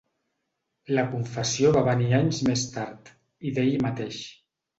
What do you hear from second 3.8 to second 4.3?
mateix.